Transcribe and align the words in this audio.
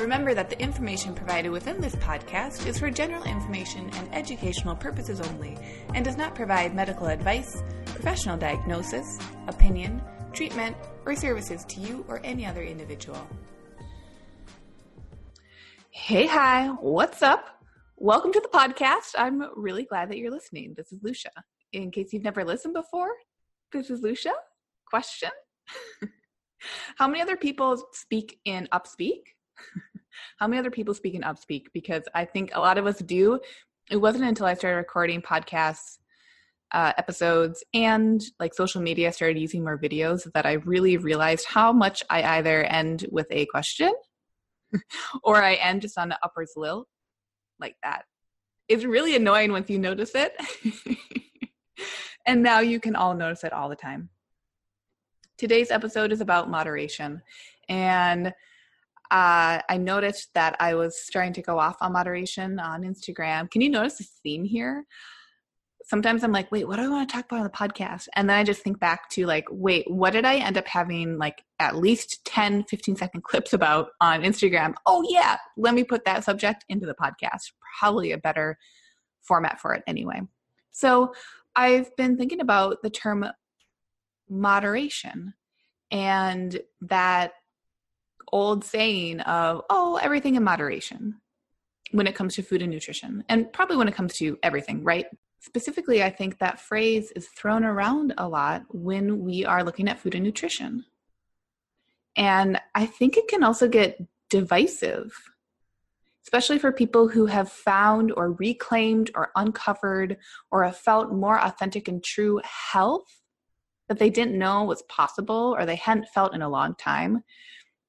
Remember 0.00 0.34
that 0.34 0.50
the 0.50 0.60
information 0.60 1.14
provided 1.14 1.50
within 1.50 1.80
this 1.80 1.94
podcast 1.96 2.66
is 2.66 2.80
for 2.80 2.90
general 2.90 3.22
information 3.22 3.88
and 3.94 4.12
educational 4.12 4.74
purposes 4.74 5.20
only 5.20 5.56
and 5.94 6.04
does 6.04 6.16
not 6.16 6.34
provide 6.34 6.74
medical 6.74 7.06
advice, 7.06 7.62
professional 7.86 8.36
diagnosis, 8.36 9.18
opinion, 9.46 10.02
treatment, 10.32 10.76
or 11.06 11.14
services 11.14 11.64
to 11.66 11.78
you 11.78 12.04
or 12.08 12.20
any 12.24 12.44
other 12.44 12.62
individual. 12.62 13.24
Hey, 15.90 16.26
hi, 16.26 16.66
what's 16.80 17.22
up? 17.22 17.62
Welcome 17.96 18.32
to 18.32 18.40
the 18.40 18.48
podcast. 18.48 19.12
I'm 19.16 19.44
really 19.54 19.84
glad 19.84 20.10
that 20.10 20.18
you're 20.18 20.32
listening. 20.32 20.74
This 20.76 20.90
is 20.90 20.98
Lucia. 21.04 21.30
In 21.72 21.92
case 21.92 22.12
you've 22.12 22.24
never 22.24 22.44
listened 22.44 22.74
before, 22.74 23.12
this 23.72 23.90
is 23.90 24.00
Lucia. 24.00 24.34
Question 24.90 25.30
How 26.96 27.06
many 27.06 27.22
other 27.22 27.36
people 27.36 27.80
speak 27.92 28.40
in 28.44 28.68
Upspeak? 28.72 29.20
How 30.38 30.46
many 30.46 30.58
other 30.58 30.70
people 30.70 30.94
speak 30.94 31.14
in 31.14 31.22
Upspeak? 31.22 31.66
Because 31.72 32.02
I 32.14 32.24
think 32.24 32.50
a 32.54 32.60
lot 32.60 32.78
of 32.78 32.86
us 32.86 32.98
do. 32.98 33.40
It 33.90 33.96
wasn't 33.96 34.24
until 34.24 34.46
I 34.46 34.54
started 34.54 34.76
recording 34.76 35.20
podcasts 35.22 35.98
uh, 36.72 36.92
episodes 36.98 37.62
and 37.72 38.22
like 38.40 38.52
social 38.52 38.82
media 38.82 39.12
started 39.12 39.38
using 39.38 39.62
more 39.62 39.78
videos 39.78 40.30
that 40.32 40.44
I 40.44 40.54
really 40.54 40.96
realized 40.96 41.46
how 41.46 41.72
much 41.72 42.02
I 42.10 42.22
either 42.38 42.64
end 42.64 43.06
with 43.12 43.28
a 43.30 43.46
question 43.46 43.92
or 45.22 45.42
I 45.42 45.54
end 45.54 45.82
just 45.82 45.96
on 45.96 46.08
the 46.08 46.18
upwards 46.22 46.54
lilt 46.56 46.88
like 47.60 47.76
that. 47.84 48.04
It's 48.68 48.84
really 48.84 49.14
annoying 49.14 49.52
once 49.52 49.70
you 49.70 49.78
notice 49.78 50.12
it. 50.14 50.34
and 52.26 52.42
now 52.42 52.60
you 52.60 52.80
can 52.80 52.96
all 52.96 53.14
notice 53.14 53.44
it 53.44 53.52
all 53.52 53.68
the 53.68 53.76
time. 53.76 54.08
Today's 55.38 55.70
episode 55.70 56.12
is 56.12 56.20
about 56.20 56.50
moderation. 56.50 57.22
And 57.68 58.32
uh, 59.14 59.60
I 59.68 59.76
noticed 59.76 60.30
that 60.34 60.56
I 60.58 60.74
was 60.74 61.00
starting 61.00 61.32
to 61.34 61.42
go 61.42 61.56
off 61.56 61.76
on 61.80 61.92
moderation 61.92 62.58
on 62.58 62.82
Instagram. 62.82 63.48
Can 63.48 63.60
you 63.60 63.70
notice 63.70 64.00
a 64.00 64.04
theme 64.24 64.42
here? 64.42 64.86
Sometimes 65.84 66.24
I'm 66.24 66.32
like, 66.32 66.50
wait, 66.50 66.66
what 66.66 66.76
do 66.76 66.82
I 66.82 66.88
want 66.88 67.08
to 67.08 67.14
talk 67.14 67.26
about 67.26 67.38
on 67.38 67.44
the 67.44 67.50
podcast? 67.50 68.08
And 68.16 68.28
then 68.28 68.36
I 68.36 68.42
just 68.42 68.62
think 68.62 68.80
back 68.80 69.08
to 69.10 69.24
like, 69.24 69.44
wait, 69.52 69.88
what 69.88 70.14
did 70.14 70.24
I 70.24 70.38
end 70.38 70.58
up 70.58 70.66
having 70.66 71.16
like 71.16 71.44
at 71.60 71.76
least 71.76 72.24
10, 72.24 72.64
15 72.64 72.96
second 72.96 73.22
clips 73.22 73.52
about 73.52 73.90
on 74.00 74.22
Instagram? 74.24 74.74
Oh, 74.84 75.06
yeah, 75.08 75.36
let 75.56 75.74
me 75.74 75.84
put 75.84 76.04
that 76.06 76.24
subject 76.24 76.64
into 76.68 76.86
the 76.86 76.94
podcast. 76.94 77.52
Probably 77.78 78.10
a 78.10 78.18
better 78.18 78.58
format 79.22 79.60
for 79.60 79.74
it 79.74 79.84
anyway. 79.86 80.22
So 80.72 81.14
I've 81.54 81.94
been 81.94 82.16
thinking 82.16 82.40
about 82.40 82.82
the 82.82 82.90
term 82.90 83.24
moderation 84.28 85.34
and 85.92 86.60
that 86.80 87.34
old 88.32 88.64
saying 88.64 89.20
of, 89.20 89.62
oh, 89.70 89.98
everything 90.02 90.34
in 90.34 90.44
moderation 90.44 91.20
when 91.92 92.06
it 92.06 92.14
comes 92.14 92.34
to 92.34 92.42
food 92.42 92.62
and 92.62 92.72
nutrition, 92.72 93.24
and 93.28 93.52
probably 93.52 93.76
when 93.76 93.88
it 93.88 93.94
comes 93.94 94.14
to 94.14 94.38
everything, 94.42 94.82
right? 94.82 95.06
Specifically, 95.40 96.02
I 96.02 96.10
think 96.10 96.38
that 96.38 96.60
phrase 96.60 97.12
is 97.14 97.28
thrown 97.28 97.64
around 97.64 98.14
a 98.18 98.26
lot 98.26 98.64
when 98.70 99.20
we 99.20 99.44
are 99.44 99.62
looking 99.62 99.88
at 99.88 99.98
food 99.98 100.14
and 100.14 100.24
nutrition. 100.24 100.84
And 102.16 102.60
I 102.74 102.86
think 102.86 103.16
it 103.16 103.28
can 103.28 103.44
also 103.44 103.68
get 103.68 104.00
divisive, 104.30 105.12
especially 106.24 106.58
for 106.58 106.72
people 106.72 107.08
who 107.08 107.26
have 107.26 107.52
found 107.52 108.12
or 108.16 108.32
reclaimed 108.32 109.10
or 109.14 109.30
uncovered 109.36 110.16
or 110.50 110.64
have 110.64 110.76
felt 110.76 111.12
more 111.12 111.40
authentic 111.40 111.88
and 111.88 112.02
true 112.02 112.40
health 112.42 113.20
that 113.88 113.98
they 113.98 114.10
didn't 114.10 114.38
know 114.38 114.64
was 114.64 114.82
possible 114.82 115.54
or 115.56 115.66
they 115.66 115.76
hadn't 115.76 116.08
felt 116.08 116.34
in 116.34 116.42
a 116.42 116.48
long 116.48 116.74
time 116.76 117.22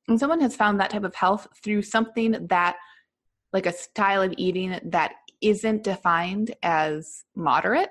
and 0.08 0.20
someone 0.20 0.42
has 0.42 0.56
found 0.56 0.80
that 0.80 0.90
type 0.92 1.04
of 1.04 1.16
health 1.16 1.48
through 1.64 1.82
something 1.82 2.48
that 2.50 2.76
like 3.54 3.66
a 3.66 3.74
style 3.74 4.22
of 4.22 4.34
eating 4.38 4.80
that 4.84 5.14
isn't 5.42 5.84
defined 5.84 6.54
as 6.62 7.24
moderate. 7.36 7.90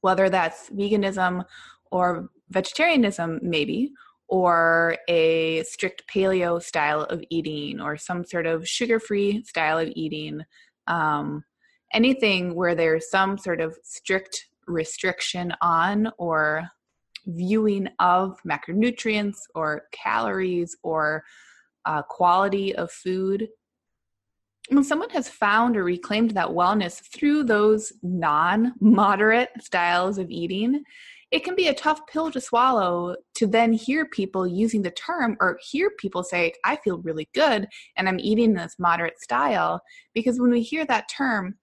Whether 0.00 0.30
that's 0.30 0.70
veganism 0.70 1.44
or 1.90 2.30
vegetarianism 2.48 3.40
maybe 3.42 3.92
or 4.28 4.96
a 5.08 5.62
strict 5.64 6.04
paleo 6.08 6.62
style 6.62 7.02
of 7.02 7.22
eating 7.30 7.80
or 7.80 7.96
some 7.96 8.24
sort 8.24 8.46
of 8.46 8.66
sugar-free 8.66 9.42
style 9.44 9.78
of 9.78 9.90
eating 9.96 10.40
um, 10.86 11.44
anything 11.92 12.54
where 12.54 12.74
there's 12.74 13.10
some 13.10 13.36
sort 13.36 13.60
of 13.60 13.76
strict 13.82 14.46
restriction 14.66 15.52
on 15.60 16.10
or 16.16 16.62
viewing 17.26 17.88
of 17.98 18.38
macronutrients 18.48 19.38
or 19.54 19.82
calories 19.92 20.76
or 20.82 21.24
uh, 21.86 22.02
quality 22.02 22.74
of 22.74 22.90
food. 22.90 23.48
When 24.68 24.84
someone 24.84 25.10
has 25.10 25.28
found 25.28 25.76
or 25.76 25.84
reclaimed 25.84 26.32
that 26.32 26.48
wellness 26.48 27.00
through 27.12 27.44
those 27.44 27.92
non 28.02 28.74
moderate 28.80 29.50
styles 29.60 30.18
of 30.18 30.30
eating, 30.30 30.84
it 31.30 31.44
can 31.44 31.54
be 31.54 31.68
a 31.68 31.74
tough 31.74 32.00
pill 32.08 32.30
to 32.32 32.40
swallow 32.40 33.14
to 33.36 33.46
then 33.46 33.72
hear 33.72 34.04
people 34.06 34.46
using 34.46 34.82
the 34.82 34.90
term 34.90 35.36
or 35.40 35.58
hear 35.62 35.90
people 35.98 36.24
say, 36.24 36.52
I 36.64 36.76
feel 36.76 36.98
really 36.98 37.28
good 37.34 37.68
and 37.96 38.08
I'm 38.08 38.18
eating 38.18 38.52
this 38.52 38.76
moderate 38.78 39.20
style. 39.20 39.80
Because 40.12 40.40
when 40.40 40.50
we 40.50 40.62
hear 40.62 40.84
that 40.86 41.08
term, 41.08 41.56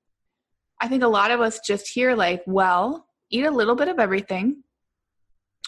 I 0.79 0.88
think 0.88 1.03
a 1.03 1.07
lot 1.07 1.31
of 1.31 1.41
us 1.41 1.59
just 1.66 1.88
hear, 1.88 2.16
like, 2.16 2.44
well, 2.46 3.07
eat 3.29 3.46
a 3.46 3.51
little 3.51 3.75
bit 3.75 3.88
of 3.88 4.00
everything, 4.00 4.63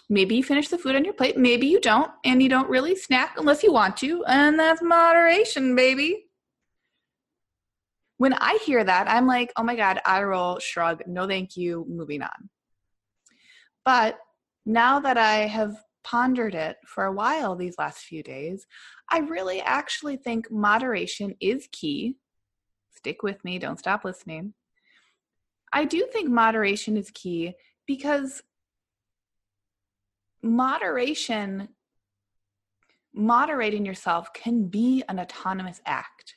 Maybe 0.09 0.37
you 0.37 0.43
finish 0.43 0.69
the 0.69 0.77
food 0.77 0.95
on 0.95 1.05
your 1.05 1.13
plate, 1.13 1.37
maybe 1.37 1.67
you 1.67 1.79
don't, 1.79 2.11
and 2.25 2.41
you 2.41 2.49
don't 2.49 2.69
really 2.69 2.95
snack 2.95 3.35
unless 3.37 3.61
you 3.61 3.71
want 3.71 3.95
to, 3.97 4.25
and 4.25 4.59
that's 4.59 4.81
moderation, 4.81 5.75
baby. 5.75 6.25
When 8.17 8.33
I 8.33 8.57
hear 8.65 8.83
that, 8.83 9.09
I'm 9.09 9.27
like, 9.27 9.53
oh 9.55 9.63
my 9.63 9.75
God, 9.75 9.99
I 10.05 10.23
roll, 10.23 10.59
shrug, 10.59 11.03
no 11.05 11.27
thank 11.27 11.55
you, 11.55 11.85
moving 11.87 12.23
on. 12.23 12.49
But 13.85 14.17
now 14.65 14.99
that 14.99 15.17
I 15.17 15.47
have 15.47 15.75
pondered 16.03 16.55
it 16.55 16.77
for 16.85 17.05
a 17.05 17.11
while 17.11 17.55
these 17.55 17.77
last 17.77 17.99
few 17.99 18.23
days, 18.23 18.65
I 19.09 19.19
really 19.19 19.61
actually 19.61 20.17
think 20.17 20.51
moderation 20.51 21.35
is 21.39 21.67
key. 21.71 22.15
Stick 22.95 23.21
with 23.21 23.43
me, 23.45 23.59
don't 23.59 23.79
stop 23.79 24.03
listening. 24.03 24.53
I 25.71 25.85
do 25.85 26.07
think 26.11 26.29
moderation 26.29 26.97
is 26.97 27.11
key 27.11 27.53
because 27.85 28.41
moderation 30.41 31.69
moderating 33.13 33.85
yourself 33.85 34.31
can 34.33 34.65
be 34.65 35.03
an 35.09 35.19
autonomous 35.19 35.81
act. 35.85 36.35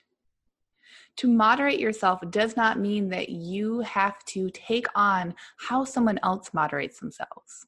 To 1.16 1.28
moderate 1.28 1.78
yourself 1.78 2.20
does 2.30 2.56
not 2.56 2.78
mean 2.78 3.10
that 3.10 3.28
you 3.28 3.80
have 3.80 4.24
to 4.26 4.50
take 4.50 4.86
on 4.94 5.34
how 5.58 5.84
someone 5.84 6.18
else 6.22 6.54
moderates 6.54 6.98
themselves. 6.98 7.66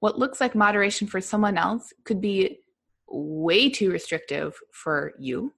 What 0.00 0.18
looks 0.18 0.40
like 0.40 0.54
moderation 0.54 1.06
for 1.06 1.20
someone 1.20 1.56
else 1.56 1.92
could 2.04 2.20
be 2.20 2.60
way 3.08 3.70
too 3.70 3.90
restrictive 3.90 4.58
for 4.72 5.14
you 5.18 5.54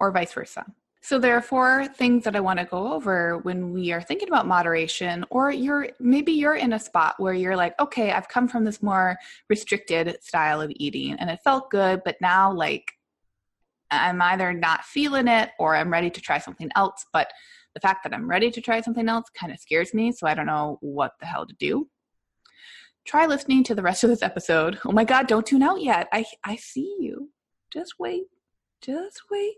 or 0.00 0.10
vice 0.10 0.32
versa 0.32 0.64
so 1.04 1.18
there 1.18 1.36
are 1.36 1.42
four 1.42 1.86
things 1.86 2.24
that 2.24 2.34
I 2.34 2.40
want 2.40 2.60
to 2.60 2.64
go 2.64 2.94
over 2.94 3.36
when 3.40 3.72
we 3.74 3.92
are 3.92 4.00
thinking 4.00 4.28
about 4.28 4.46
moderation 4.46 5.22
or 5.28 5.50
you're 5.50 5.90
maybe 6.00 6.32
you're 6.32 6.54
in 6.54 6.72
a 6.72 6.78
spot 6.78 7.16
where 7.18 7.34
you're 7.34 7.56
like, 7.56 7.78
okay, 7.78 8.10
I've 8.10 8.26
come 8.26 8.48
from 8.48 8.64
this 8.64 8.82
more 8.82 9.18
restricted 9.50 10.16
style 10.22 10.62
of 10.62 10.72
eating 10.76 11.12
and 11.18 11.28
it 11.28 11.40
felt 11.44 11.68
good, 11.68 12.00
but 12.06 12.16
now 12.22 12.50
like 12.50 12.90
I'm 13.90 14.22
either 14.22 14.54
not 14.54 14.86
feeling 14.86 15.28
it 15.28 15.50
or 15.58 15.76
I'm 15.76 15.92
ready 15.92 16.08
to 16.08 16.22
try 16.22 16.38
something 16.38 16.70
else, 16.74 17.04
but 17.12 17.30
the 17.74 17.80
fact 17.80 18.02
that 18.04 18.14
I'm 18.14 18.26
ready 18.26 18.50
to 18.50 18.62
try 18.62 18.80
something 18.80 19.06
else 19.06 19.26
kind 19.38 19.52
of 19.52 19.58
scares 19.58 19.92
me, 19.92 20.10
so 20.10 20.26
I 20.26 20.32
don't 20.32 20.46
know 20.46 20.78
what 20.80 21.12
the 21.20 21.26
hell 21.26 21.44
to 21.44 21.54
do. 21.58 21.86
Try 23.04 23.26
listening 23.26 23.62
to 23.64 23.74
the 23.74 23.82
rest 23.82 24.04
of 24.04 24.10
this 24.10 24.22
episode. 24.22 24.78
Oh 24.86 24.92
my 24.92 25.04
god, 25.04 25.26
don't 25.26 25.44
tune 25.44 25.62
out 25.62 25.82
yet. 25.82 26.08
I 26.14 26.24
I 26.44 26.56
see 26.56 26.96
you. 26.98 27.28
Just 27.70 27.96
wait. 27.98 28.24
Just 28.80 29.20
wait 29.30 29.56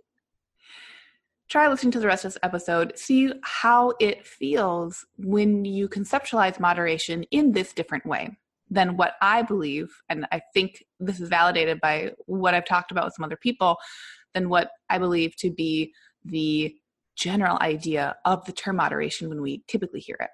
try 1.48 1.68
listening 1.68 1.92
to 1.92 2.00
the 2.00 2.06
rest 2.06 2.24
of 2.24 2.32
this 2.32 2.40
episode, 2.42 2.98
see 2.98 3.32
how 3.42 3.92
it 4.00 4.26
feels 4.26 5.04
when 5.18 5.64
you 5.64 5.88
conceptualize 5.88 6.58
moderation 6.58 7.22
in 7.30 7.52
this 7.52 7.72
different 7.72 8.04
way 8.04 8.36
than 8.68 8.96
what 8.96 9.14
I 9.22 9.42
believe, 9.42 9.94
and 10.08 10.26
I 10.32 10.40
think 10.52 10.84
this 10.98 11.20
is 11.20 11.28
validated 11.28 11.80
by 11.80 12.12
what 12.26 12.54
I've 12.54 12.64
talked 12.64 12.90
about 12.90 13.04
with 13.04 13.14
some 13.14 13.24
other 13.24 13.36
people, 13.36 13.76
than 14.34 14.48
what 14.48 14.70
I 14.90 14.98
believe 14.98 15.36
to 15.36 15.50
be 15.50 15.92
the 16.24 16.74
general 17.14 17.58
idea 17.60 18.16
of 18.24 18.44
the 18.44 18.52
term 18.52 18.76
moderation 18.76 19.28
when 19.28 19.40
we 19.40 19.62
typically 19.68 20.00
hear 20.00 20.16
it. 20.20 20.30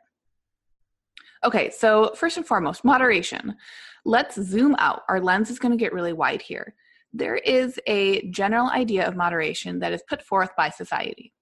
Okay, 1.44 1.70
so 1.70 2.12
first 2.14 2.36
and 2.36 2.46
foremost, 2.46 2.84
moderation. 2.84 3.54
Let's 4.04 4.40
zoom 4.40 4.74
out. 4.78 5.02
Our 5.08 5.20
lens 5.20 5.50
is 5.50 5.58
going 5.58 5.72
to 5.72 5.78
get 5.78 5.92
really 5.92 6.12
wide 6.12 6.40
here. 6.42 6.74
There 7.12 7.36
is 7.36 7.78
a 7.86 8.26
general 8.30 8.70
idea 8.70 9.06
of 9.06 9.16
moderation 9.16 9.78
that 9.80 9.92
is 9.92 10.02
put 10.08 10.22
forth 10.22 10.50
by 10.56 10.70
society. 10.70 11.32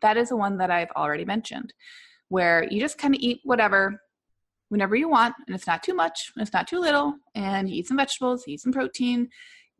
That 0.00 0.16
is 0.16 0.30
the 0.30 0.36
one 0.36 0.58
that 0.58 0.70
I've 0.70 0.90
already 0.96 1.24
mentioned, 1.24 1.72
where 2.28 2.66
you 2.70 2.80
just 2.80 2.98
kind 2.98 3.14
of 3.14 3.20
eat 3.20 3.40
whatever 3.44 4.00
whenever 4.68 4.94
you 4.94 5.08
want, 5.08 5.34
and 5.46 5.54
it's 5.56 5.66
not 5.66 5.82
too 5.82 5.94
much, 5.94 6.30
and 6.34 6.42
it's 6.42 6.52
not 6.52 6.68
too 6.68 6.78
little, 6.78 7.14
and 7.34 7.68
you 7.68 7.76
eat 7.76 7.88
some 7.88 7.96
vegetables, 7.96 8.46
you 8.46 8.54
eat 8.54 8.60
some 8.60 8.72
protein, 8.72 9.28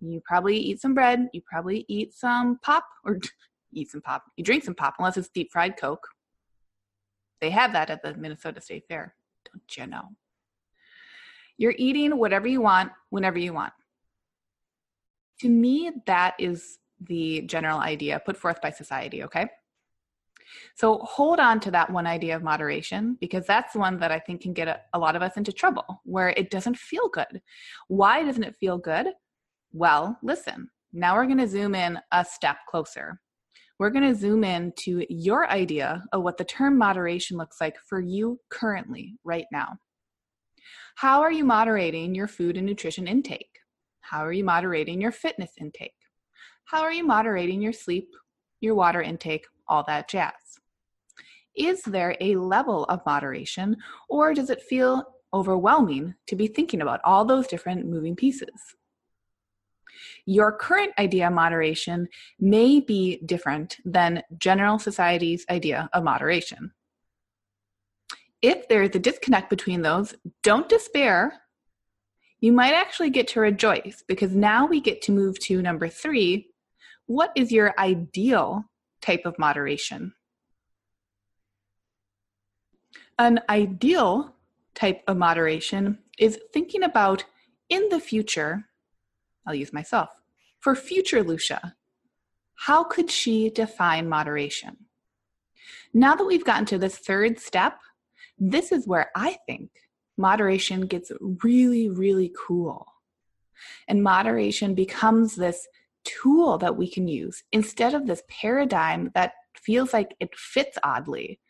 you 0.00 0.20
probably 0.24 0.56
eat 0.56 0.80
some 0.80 0.94
bread, 0.94 1.28
you 1.32 1.42
probably 1.50 1.84
eat 1.88 2.14
some 2.14 2.58
pop, 2.62 2.84
or 3.04 3.18
eat 3.72 3.90
some 3.90 4.00
pop, 4.00 4.24
you 4.36 4.44
drink 4.44 4.64
some 4.64 4.74
pop, 4.74 4.94
unless 4.98 5.16
it's 5.16 5.28
deep 5.28 5.50
fried 5.52 5.76
Coke. 5.76 6.06
They 7.40 7.50
have 7.50 7.72
that 7.72 7.90
at 7.90 8.02
the 8.02 8.14
Minnesota 8.14 8.60
State 8.60 8.84
Fair, 8.88 9.14
don't 9.44 9.76
you 9.76 9.86
know? 9.86 10.08
You're 11.56 11.74
eating 11.76 12.16
whatever 12.16 12.48
you 12.48 12.60
want, 12.60 12.92
whenever 13.10 13.38
you 13.38 13.52
want. 13.52 13.72
To 15.40 15.48
me, 15.48 15.92
that 16.06 16.34
is 16.38 16.78
the 17.00 17.42
general 17.42 17.78
idea 17.78 18.20
put 18.24 18.36
forth 18.36 18.60
by 18.60 18.70
society, 18.70 19.22
okay? 19.24 19.48
So 20.74 20.98
hold 20.98 21.40
on 21.40 21.60
to 21.60 21.70
that 21.72 21.90
one 21.90 22.06
idea 22.06 22.34
of 22.34 22.42
moderation 22.42 23.16
because 23.20 23.46
that's 23.46 23.72
the 23.72 23.78
one 23.78 23.98
that 23.98 24.10
I 24.10 24.18
think 24.18 24.42
can 24.42 24.52
get 24.52 24.68
a, 24.68 24.80
a, 24.94 24.98
lot 24.98 25.16
of 25.16 25.22
us 25.22 25.36
into 25.36 25.52
trouble 25.52 26.00
where 26.04 26.30
it 26.30 26.50
doesn't 26.50 26.78
feel 26.78 27.08
good. 27.08 27.42
Why 27.88 28.22
doesn't 28.22 28.42
it 28.42 28.56
feel 28.56 28.78
good? 28.78 29.08
Well, 29.72 30.18
listen, 30.22 30.70
now 30.92 31.14
we're 31.14 31.26
going 31.26 31.38
to 31.38 31.48
zoom 31.48 31.74
in 31.74 31.98
a 32.12 32.24
step 32.24 32.56
closer. 32.68 33.20
We're 33.78 33.90
going 33.90 34.08
to 34.08 34.18
zoom 34.18 34.42
in 34.42 34.72
to 34.80 35.04
your 35.08 35.48
idea 35.48 36.02
of 36.12 36.22
what 36.22 36.36
the 36.36 36.44
term 36.44 36.78
moderation 36.78 37.36
looks 37.36 37.60
like 37.60 37.76
for 37.86 38.00
you 38.00 38.40
currently, 38.48 39.14
right 39.24 39.46
now. 39.52 39.76
How 40.96 41.20
are 41.20 41.30
you 41.30 41.44
moderating 41.44 42.14
your 42.14 42.26
food 42.26 42.56
and 42.56 42.66
nutrition 42.66 43.06
intake? 43.06 43.60
How 44.10 44.24
are 44.24 44.32
you 44.32 44.44
moderating 44.44 45.02
your 45.02 45.12
fitness 45.12 45.52
intake? 45.60 45.92
How 46.64 46.82
are 46.82 46.92
you 46.92 47.04
moderating 47.04 47.60
your 47.60 47.74
sleep, 47.74 48.08
your 48.60 48.74
water 48.74 49.02
intake, 49.02 49.44
all 49.66 49.84
that 49.86 50.08
jazz? 50.08 50.32
Is 51.54 51.82
there 51.82 52.16
a 52.20 52.36
level 52.36 52.84
of 52.84 53.04
moderation, 53.04 53.76
or 54.08 54.32
does 54.32 54.48
it 54.48 54.62
feel 54.62 55.04
overwhelming 55.34 56.14
to 56.26 56.36
be 56.36 56.46
thinking 56.46 56.80
about 56.80 57.00
all 57.04 57.26
those 57.26 57.48
different 57.48 57.84
moving 57.84 58.16
pieces? 58.16 58.76
Your 60.24 60.52
current 60.52 60.92
idea 60.98 61.26
of 61.26 61.34
moderation 61.34 62.08
may 62.40 62.80
be 62.80 63.20
different 63.26 63.76
than 63.84 64.22
general 64.38 64.78
society's 64.78 65.44
idea 65.50 65.90
of 65.92 66.04
moderation. 66.04 66.72
If 68.40 68.68
there 68.68 68.84
is 68.84 68.94
a 68.94 69.00
disconnect 69.00 69.50
between 69.50 69.82
those, 69.82 70.14
don't 70.42 70.68
despair. 70.68 71.42
You 72.40 72.52
might 72.52 72.74
actually 72.74 73.10
get 73.10 73.28
to 73.28 73.40
rejoice 73.40 74.04
because 74.06 74.34
now 74.34 74.66
we 74.66 74.80
get 74.80 75.02
to 75.02 75.12
move 75.12 75.38
to 75.40 75.60
number 75.60 75.88
three. 75.88 76.50
What 77.06 77.32
is 77.34 77.50
your 77.50 77.74
ideal 77.78 78.64
type 79.00 79.22
of 79.24 79.38
moderation? 79.38 80.14
An 83.18 83.40
ideal 83.48 84.36
type 84.74 85.02
of 85.08 85.16
moderation 85.16 85.98
is 86.18 86.38
thinking 86.52 86.84
about 86.84 87.24
in 87.68 87.88
the 87.88 87.98
future, 87.98 88.64
I'll 89.46 89.54
use 89.54 89.72
myself, 89.72 90.08
for 90.60 90.74
future 90.74 91.22
Lucia, 91.22 91.74
how 92.54 92.84
could 92.84 93.10
she 93.10 93.50
define 93.50 94.08
moderation? 94.08 94.76
Now 95.92 96.14
that 96.14 96.24
we've 96.24 96.44
gotten 96.44 96.66
to 96.66 96.78
this 96.78 96.98
third 96.98 97.40
step, 97.40 97.78
this 98.38 98.70
is 98.72 98.86
where 98.86 99.10
I 99.16 99.38
think 99.46 99.70
moderation 100.18 100.82
gets 100.82 101.12
really, 101.42 101.88
really 101.88 102.32
cool. 102.46 102.86
And 103.88 104.02
moderation 104.02 104.74
becomes 104.74 105.36
this 105.36 105.66
tool 106.04 106.58
that 106.58 106.76
we 106.76 106.88
can 106.88 107.08
use 107.08 107.42
instead 107.52 107.94
of 107.94 108.06
this 108.06 108.22
paradigm 108.28 109.10
that 109.14 109.32
feels 109.54 109.92
like 109.92 110.14
it 110.20 110.34
fits 110.36 110.78
oddly 110.82 111.40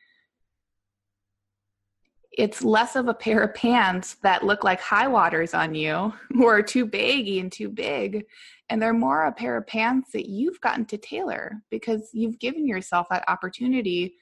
it's 2.39 2.63
less 2.63 2.95
of 2.95 3.09
a 3.09 3.15
pair 3.15 3.43
of 3.43 3.53
pants 3.55 4.15
that 4.23 4.45
look 4.45 4.63
like 4.63 4.81
high 4.81 5.09
waters 5.09 5.55
on 5.55 5.75
you 5.75 6.13
or 6.41 6.59
are 6.59 6.63
too 6.63 6.87
baggy 6.87 7.41
and 7.41 7.51
too 7.53 7.69
big 7.69 8.25
and 8.71 8.81
they're 8.81 8.95
more 8.95 9.27
a 9.27 9.33
pair 9.33 9.57
of 9.57 9.67
pants 9.67 10.11
that 10.13 10.29
you've 10.29 10.61
gotten 10.61 10.85
to 10.87 10.97
tailor 10.97 11.61
because 11.71 12.11
you've 12.13 12.39
given 12.39 12.67
yourself 12.67 13.07
that 13.11 13.25
opportunity 13.29 14.15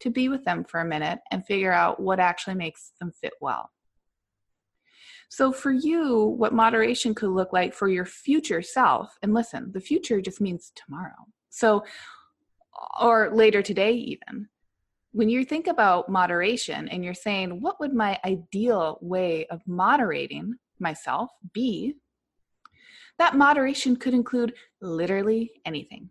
to 0.00 0.10
be 0.10 0.28
with 0.28 0.44
them 0.44 0.64
for 0.64 0.80
a 0.80 0.84
minute 0.84 1.20
and 1.30 1.46
figure 1.46 1.72
out 1.72 1.98
what 1.98 2.20
actually 2.20 2.54
makes 2.54 2.92
them 3.00 3.10
fit 3.20 3.32
well 3.40 3.70
so 5.32 5.50
for 5.50 5.72
you 5.72 6.26
what 6.38 6.52
moderation 6.52 7.14
could 7.14 7.30
look 7.30 7.52
like 7.52 7.72
for 7.72 7.88
your 7.88 8.04
future 8.04 8.62
self 8.62 9.16
and 9.22 9.32
listen 9.32 9.70
the 9.72 9.80
future 9.80 10.20
just 10.20 10.40
means 10.40 10.72
tomorrow 10.74 11.26
so 11.50 11.84
or 13.00 13.30
later 13.32 13.62
today 13.62 13.92
even 13.92 14.48
when 15.12 15.28
you 15.28 15.44
think 15.44 15.66
about 15.66 16.08
moderation 16.08 16.88
and 16.88 17.04
you're 17.04 17.14
saying, 17.14 17.60
what 17.60 17.78
would 17.80 17.92
my 17.92 18.18
ideal 18.24 18.98
way 19.02 19.46
of 19.46 19.60
moderating 19.66 20.54
myself 20.78 21.30
be? 21.52 21.94
That 23.18 23.36
moderation 23.36 23.96
could 23.96 24.14
include 24.14 24.54
literally 24.80 25.52
anything 25.66 26.08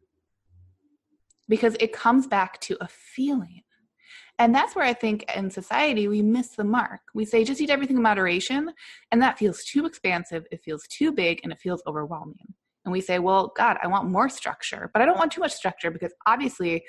because 1.50 1.76
it 1.80 1.92
comes 1.92 2.28
back 2.28 2.62
to 2.62 2.78
a 2.80 2.88
feeling. 2.88 3.64
And 4.42 4.56
that's 4.56 4.76
where 4.76 4.84
I 4.84 4.94
think 4.94 5.24
in 5.36 5.52
society 5.52 6.08
we 6.08 6.24
miss 6.24 6.56
the 6.56 6.64
mark. 6.64 7.02
We 7.14 7.26
say 7.26 7.44
just 7.44 7.62
eat 7.62 7.70
everything 7.70 7.98
in 7.98 8.02
moderation, 8.02 8.72
and 9.12 9.22
that 9.22 9.38
feels 9.38 9.64
too 9.64 9.86
expansive, 9.86 10.48
it 10.52 10.64
feels 10.64 10.88
too 10.88 11.12
big, 11.12 11.40
and 11.44 11.54
it 11.54 11.60
feels 11.60 11.84
overwhelming. 11.86 12.56
And 12.84 12.92
we 12.92 13.02
say, 13.02 13.20
well, 13.20 13.54
God, 13.56 13.78
I 13.84 13.88
want 13.88 14.10
more 14.10 14.30
structure, 14.30 14.90
but 14.94 15.02
I 15.04 15.06
don't 15.06 15.20
want 15.20 15.32
too 15.32 15.42
much 15.42 15.54
structure 15.54 15.92
because 15.92 16.12
obviously 16.26 16.84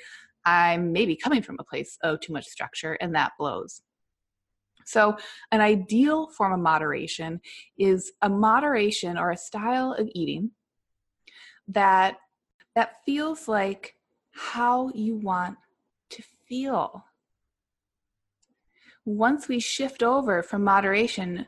I'm 0.46 0.92
maybe 0.92 1.14
coming 1.14 1.42
from 1.42 1.58
a 1.60 1.64
place 1.64 1.98
of 2.02 2.20
too 2.20 2.32
much 2.32 2.46
structure, 2.46 2.94
and 3.02 3.14
that 3.14 3.32
blows. 3.38 3.82
So, 4.86 5.18
an 5.50 5.60
ideal 5.60 6.28
form 6.28 6.54
of 6.54 6.60
moderation 6.60 7.38
is 7.76 8.12
a 8.22 8.30
moderation 8.30 9.18
or 9.18 9.30
a 9.30 9.36
style 9.36 9.92
of 9.92 10.08
eating 10.14 10.52
that 11.68 12.16
that 12.74 13.04
feels 13.04 13.46
like 13.46 13.94
how 14.30 14.90
you 14.94 15.16
want 15.16 15.58
to 16.08 16.22
feel. 16.48 17.04
Once 19.04 19.48
we 19.48 19.58
shift 19.58 20.02
over 20.02 20.42
from 20.42 20.62
moderation 20.62 21.46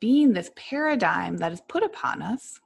being 0.00 0.32
this 0.32 0.50
paradigm 0.56 1.36
that 1.36 1.52
is 1.52 1.60
put 1.68 1.82
upon 1.82 2.22
us, 2.22 2.60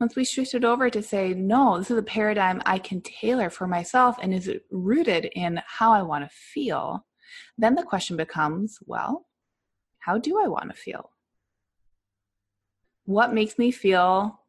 once 0.00 0.16
we 0.16 0.24
shift 0.24 0.54
it 0.54 0.64
over 0.64 0.90
to 0.90 1.02
say, 1.02 1.32
no, 1.34 1.78
this 1.78 1.90
is 1.90 1.96
a 1.96 2.02
paradigm 2.02 2.60
I 2.66 2.78
can 2.78 3.00
tailor 3.00 3.48
for 3.48 3.66
myself 3.66 4.16
and 4.20 4.34
is 4.34 4.50
rooted 4.70 5.26
in 5.34 5.62
how 5.66 5.92
I 5.92 6.02
want 6.02 6.28
to 6.28 6.36
feel, 6.36 7.06
then 7.56 7.74
the 7.74 7.82
question 7.82 8.16
becomes, 8.16 8.78
well, 8.84 9.26
how 10.00 10.18
do 10.18 10.42
I 10.42 10.48
want 10.48 10.70
to 10.70 10.76
feel? 10.76 11.10
What 13.06 13.32
makes 13.32 13.58
me 13.58 13.70
feel 13.70 14.40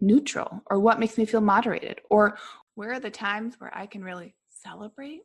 neutral 0.00 0.62
or 0.66 0.80
what 0.80 0.98
makes 0.98 1.18
me 1.18 1.26
feel 1.26 1.40
moderated? 1.40 2.00
Or 2.08 2.38
where 2.74 2.92
are 2.92 3.00
the 3.00 3.10
times 3.10 3.56
where 3.58 3.76
I 3.76 3.86
can 3.86 4.02
really 4.02 4.34
celebrate? 4.48 5.22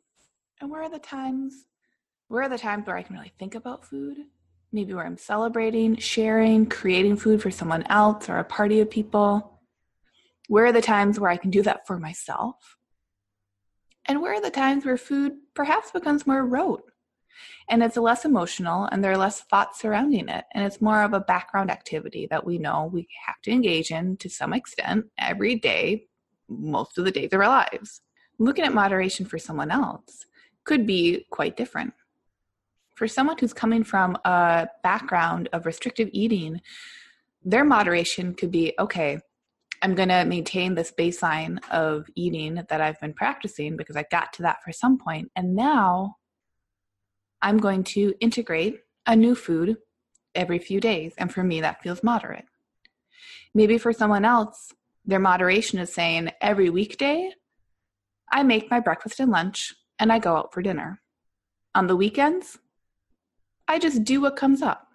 And 0.60 0.70
where 0.70 0.82
are 0.82 0.90
the 0.90 0.98
times 0.98 1.66
where 2.28 2.42
are 2.42 2.48
the 2.48 2.58
times 2.58 2.86
where 2.86 2.96
I 2.96 3.02
can 3.02 3.14
really 3.14 3.32
think 3.38 3.54
about 3.54 3.84
food? 3.84 4.18
maybe 4.72 4.92
where 4.92 5.06
I'm 5.06 5.16
celebrating, 5.16 5.96
sharing, 5.96 6.66
creating 6.66 7.16
food 7.16 7.40
for 7.40 7.50
someone 7.50 7.84
else 7.84 8.28
or 8.28 8.38
a 8.38 8.44
party 8.44 8.80
of 8.80 8.90
people? 8.90 9.60
Where 10.48 10.66
are 10.66 10.72
the 10.72 10.82
times 10.82 11.18
where 11.18 11.30
I 11.30 11.38
can 11.38 11.50
do 11.50 11.62
that 11.62 11.86
for 11.86 11.98
myself? 11.98 12.76
And 14.04 14.20
where 14.20 14.34
are 14.34 14.40
the 14.40 14.50
times 14.50 14.84
where 14.84 14.98
food 14.98 15.32
perhaps 15.54 15.90
becomes 15.90 16.26
more 16.26 16.44
rote 16.44 16.84
and 17.68 17.82
it's 17.82 17.96
less 17.96 18.24
emotional 18.24 18.88
and 18.92 19.02
there 19.02 19.12
are 19.12 19.16
less 19.16 19.40
thoughts 19.40 19.80
surrounding 19.80 20.28
it 20.28 20.44
and 20.54 20.64
it's 20.64 20.80
more 20.80 21.02
of 21.02 21.12
a 21.12 21.20
background 21.20 21.70
activity 21.70 22.28
that 22.30 22.46
we 22.46 22.58
know 22.58 22.88
we 22.92 23.08
have 23.26 23.40
to 23.42 23.50
engage 23.50 23.90
in 23.90 24.16
to 24.18 24.28
some 24.28 24.52
extent 24.52 25.06
every 25.18 25.56
day, 25.56 26.06
most 26.48 26.98
of 26.98 27.04
the 27.04 27.10
days 27.10 27.32
of 27.32 27.40
our 27.40 27.48
lives? 27.48 28.02
Looking 28.38 28.64
at 28.64 28.74
moderation 28.74 29.24
for 29.24 29.38
someone 29.38 29.70
else 29.70 30.26
could 30.66 30.86
be 30.86 31.26
quite 31.30 31.56
different 31.56 31.94
for 32.96 33.06
someone 33.06 33.36
who's 33.38 33.52
coming 33.52 33.84
from 33.84 34.16
a 34.24 34.66
background 34.82 35.48
of 35.52 35.66
restrictive 35.66 36.08
eating, 36.12 36.60
their 37.44 37.64
moderation 37.64 38.34
could 38.34 38.50
be 38.50 38.74
okay, 38.78 39.20
I'm 39.82 39.94
going 39.94 40.08
to 40.08 40.24
maintain 40.24 40.74
this 40.74 40.92
baseline 40.98 41.58
of 41.70 42.06
eating 42.16 42.64
that 42.68 42.80
I've 42.80 42.98
been 43.00 43.12
practicing 43.12 43.76
because 43.76 43.96
I 43.96 44.06
got 44.10 44.32
to 44.34 44.42
that 44.42 44.62
for 44.64 44.72
some 44.72 44.98
point, 44.98 45.30
And 45.36 45.54
now 45.54 46.16
I'm 47.42 47.58
going 47.58 47.84
to 47.84 48.14
integrate 48.20 48.80
a 49.06 49.14
new 49.14 49.34
food 49.34 49.76
every 50.34 50.58
few 50.58 50.80
days. 50.80 51.12
And 51.18 51.32
for 51.32 51.44
me, 51.44 51.60
that 51.60 51.82
feels 51.82 52.02
moderate. 52.02 52.46
Maybe 53.54 53.76
for 53.76 53.92
someone 53.92 54.24
else, 54.24 54.72
their 55.04 55.20
moderation 55.20 55.78
is 55.78 55.92
saying 55.92 56.30
every 56.40 56.70
weekday, 56.70 57.30
I 58.32 58.42
make 58.42 58.70
my 58.70 58.80
breakfast 58.80 59.20
and 59.20 59.30
lunch 59.30 59.74
and 59.98 60.12
I 60.12 60.18
go 60.18 60.36
out 60.36 60.52
for 60.52 60.62
dinner. 60.62 61.00
On 61.74 61.86
the 61.86 61.96
weekends, 61.96 62.58
I 63.68 63.78
just 63.78 64.04
do 64.04 64.20
what 64.20 64.36
comes 64.36 64.62
up. 64.62 64.86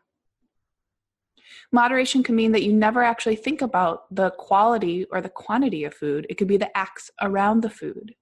Moderation 1.71 2.23
can 2.23 2.35
mean 2.35 2.51
that 2.51 2.63
you 2.63 2.73
never 2.73 3.03
actually 3.03 3.35
think 3.35 3.61
about 3.61 4.13
the 4.13 4.31
quality 4.31 5.05
or 5.11 5.21
the 5.21 5.29
quantity 5.29 5.83
of 5.83 5.93
food. 5.93 6.25
It 6.29 6.35
could 6.35 6.47
be 6.47 6.57
the 6.57 6.75
acts 6.77 7.09
around 7.21 7.61
the 7.61 7.69
food. 7.69 8.15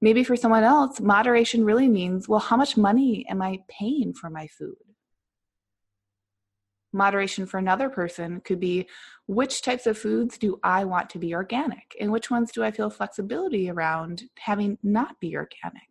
Maybe 0.00 0.24
for 0.24 0.36
someone 0.36 0.64
else, 0.64 1.00
moderation 1.00 1.64
really 1.64 1.88
means 1.88 2.28
well, 2.28 2.40
how 2.40 2.56
much 2.56 2.76
money 2.76 3.26
am 3.28 3.42
I 3.42 3.60
paying 3.68 4.14
for 4.14 4.30
my 4.30 4.46
food? 4.46 4.76
Moderation 6.96 7.46
for 7.46 7.58
another 7.58 7.90
person 7.90 8.40
could 8.40 8.58
be 8.58 8.88
which 9.26 9.62
types 9.62 9.86
of 9.86 9.98
foods 9.98 10.38
do 10.38 10.58
I 10.62 10.84
want 10.84 11.10
to 11.10 11.18
be 11.18 11.34
organic 11.34 11.94
and 12.00 12.10
which 12.10 12.30
ones 12.30 12.50
do 12.52 12.64
I 12.64 12.70
feel 12.70 12.90
flexibility 12.90 13.68
around 13.68 14.24
having 14.38 14.78
not 14.82 15.20
be 15.20 15.36
organic? 15.36 15.82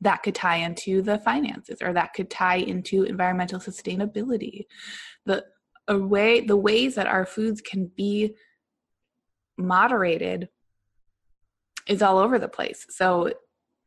That 0.00 0.22
could 0.22 0.36
tie 0.36 0.56
into 0.56 1.02
the 1.02 1.18
finances 1.18 1.82
or 1.82 1.92
that 1.92 2.14
could 2.14 2.30
tie 2.30 2.58
into 2.58 3.02
environmental 3.02 3.58
sustainability. 3.58 4.66
The 5.26 5.44
a 5.88 5.98
way 5.98 6.40
the 6.40 6.56
ways 6.56 6.94
that 6.94 7.06
our 7.06 7.26
foods 7.26 7.60
can 7.60 7.90
be 7.96 8.34
moderated 9.56 10.50
is 11.88 12.02
all 12.02 12.18
over 12.18 12.38
the 12.38 12.48
place. 12.48 12.86
So 12.90 13.32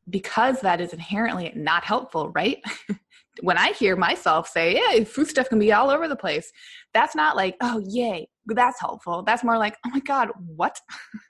because 0.09 0.61
that 0.61 0.81
is 0.81 0.93
inherently 0.93 1.53
not 1.55 1.83
helpful, 1.83 2.29
right? 2.31 2.61
when 3.39 3.57
I 3.57 3.71
hear 3.71 3.95
myself 3.95 4.47
say, 4.47 4.75
yeah, 4.75 5.03
food 5.05 5.27
stuff 5.27 5.49
can 5.49 5.59
be 5.59 5.71
all 5.71 5.89
over 5.89 6.07
the 6.07 6.15
place, 6.15 6.51
that's 6.93 7.15
not 7.15 7.35
like, 7.35 7.55
oh, 7.61 7.81
yay, 7.87 8.27
that's 8.45 8.79
helpful. 8.79 9.23
That's 9.23 9.43
more 9.43 9.57
like, 9.57 9.77
oh 9.85 9.89
my 9.89 9.99
God, 9.99 10.29
what? 10.45 10.79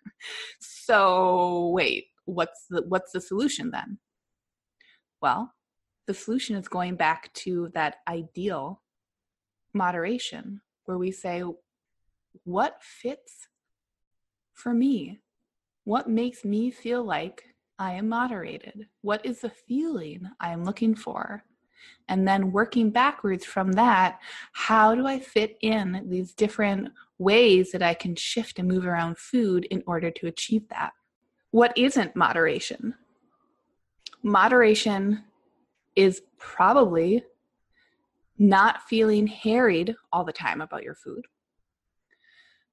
so 0.59 1.69
wait, 1.69 2.05
what's 2.25 2.65
the, 2.69 2.83
what's 2.87 3.11
the 3.11 3.21
solution 3.21 3.71
then? 3.71 3.99
Well, 5.21 5.53
the 6.07 6.13
solution 6.13 6.55
is 6.55 6.67
going 6.67 6.95
back 6.95 7.31
to 7.33 7.69
that 7.75 7.97
ideal 8.07 8.81
moderation 9.73 10.61
where 10.85 10.97
we 10.97 11.11
say, 11.11 11.43
what 12.43 12.77
fits 12.81 13.47
for 14.53 14.73
me? 14.73 15.19
What 15.83 16.09
makes 16.09 16.43
me 16.43 16.71
feel 16.71 17.03
like 17.03 17.43
I 17.77 17.93
am 17.93 18.09
moderated? 18.09 18.87
What 19.01 19.25
is 19.25 19.41
the 19.41 19.49
feeling 19.49 20.29
I 20.39 20.51
am 20.51 20.63
looking 20.63 20.95
for? 20.95 21.43
And 22.11 22.27
then 22.27 22.51
working 22.51 22.89
backwards 22.89 23.45
from 23.45 23.71
that, 23.71 24.19
how 24.51 24.95
do 24.95 25.07
I 25.07 25.17
fit 25.17 25.57
in 25.61 26.07
these 26.09 26.33
different 26.33 26.89
ways 27.17 27.71
that 27.71 27.81
I 27.81 27.93
can 27.93 28.17
shift 28.17 28.59
and 28.59 28.67
move 28.67 28.85
around 28.85 29.17
food 29.17 29.63
in 29.71 29.81
order 29.87 30.11
to 30.11 30.27
achieve 30.27 30.67
that? 30.67 30.91
What 31.51 31.71
isn't 31.77 32.17
moderation? 32.17 32.95
Moderation 34.21 35.23
is 35.95 36.21
probably 36.37 37.23
not 38.37 38.81
feeling 38.89 39.27
harried 39.27 39.95
all 40.11 40.25
the 40.25 40.33
time 40.33 40.59
about 40.59 40.83
your 40.83 40.95
food. 40.95 41.23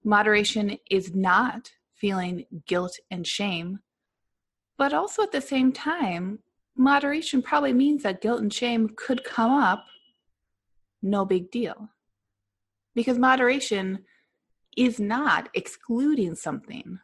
Moderation 0.03 0.79
is 0.91 1.15
not 1.15 1.71
feeling 1.95 2.45
guilt 2.67 2.99
and 3.09 3.25
shame. 3.25 3.79
But 4.77 4.93
also 4.93 5.23
at 5.23 5.31
the 5.31 5.41
same 5.41 5.71
time, 5.71 6.41
moderation 6.79 7.43
probably 7.43 7.73
means 7.73 8.03
that 8.05 8.21
guilt 8.21 8.41
and 8.41 8.53
shame 8.53 8.91
could 8.97 9.25
come 9.25 9.51
up, 9.51 9.85
no 11.03 11.25
big 11.25 11.51
deal. 11.51 11.91
Because 12.95 13.19
moderation 13.19 14.05
is 14.77 15.01
not 15.01 15.49
excluding 15.55 16.35
something. 16.35 17.01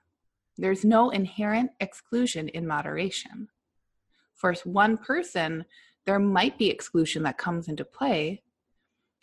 There's 0.57 0.85
no 0.85 1.11
inherent 1.11 1.73
exclusion 1.81 2.49
in 2.49 2.67
moderation. 2.67 3.49
For 4.35 4.55
one 4.65 4.97
person, 4.97 5.65
there 6.07 6.19
might 6.19 6.59
be 6.59 6.71
exclusion 6.71 7.25
that 7.25 7.39
comes 7.39 7.69
into 7.69 7.85
play, 7.85 8.43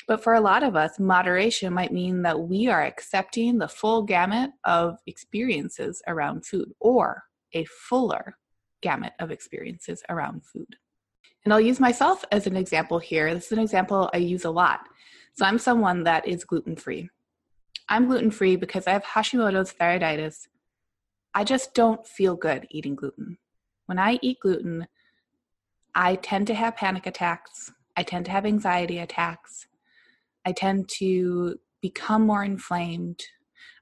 but 0.07 0.23
for 0.23 0.33
a 0.33 0.41
lot 0.41 0.63
of 0.63 0.75
us, 0.75 0.99
moderation 0.99 1.73
might 1.73 1.93
mean 1.93 2.23
that 2.23 2.39
we 2.39 2.67
are 2.67 2.83
accepting 2.83 3.57
the 3.57 3.67
full 3.67 4.03
gamut 4.03 4.51
of 4.65 4.97
experiences 5.05 6.01
around 6.07 6.45
food 6.45 6.73
or 6.79 7.23
a 7.53 7.65
fuller 7.65 8.37
gamut 8.81 9.13
of 9.19 9.31
experiences 9.31 10.03
around 10.09 10.43
food. 10.45 10.75
And 11.43 11.53
I'll 11.53 11.61
use 11.61 11.79
myself 11.79 12.23
as 12.31 12.47
an 12.47 12.55
example 12.55 12.99
here. 12.99 13.33
This 13.33 13.47
is 13.47 13.51
an 13.53 13.59
example 13.59 14.09
I 14.13 14.17
use 14.17 14.45
a 14.45 14.51
lot. 14.51 14.81
So 15.33 15.45
I'm 15.45 15.57
someone 15.57 16.03
that 16.03 16.27
is 16.27 16.43
gluten 16.43 16.75
free. 16.75 17.09
I'm 17.89 18.07
gluten 18.07 18.31
free 18.31 18.55
because 18.55 18.87
I 18.87 18.91
have 18.91 19.03
Hashimoto's 19.03 19.73
thyroiditis. 19.73 20.47
I 21.33 21.43
just 21.43 21.73
don't 21.73 22.05
feel 22.05 22.35
good 22.35 22.67
eating 22.69 22.95
gluten. 22.95 23.37
When 23.85 23.97
I 23.97 24.19
eat 24.21 24.39
gluten, 24.41 24.87
I 25.95 26.15
tend 26.15 26.47
to 26.47 26.53
have 26.53 26.75
panic 26.75 27.05
attacks. 27.05 27.71
I 27.97 28.03
tend 28.03 28.25
to 28.25 28.31
have 28.31 28.45
anxiety 28.45 28.99
attacks. 28.99 29.67
I 30.45 30.51
tend 30.51 30.89
to 30.99 31.59
become 31.81 32.25
more 32.25 32.43
inflamed. 32.43 33.21